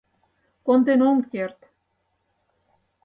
[0.65, 1.59] —Конден ом керт.